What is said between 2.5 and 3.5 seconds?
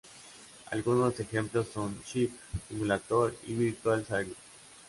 Simulator"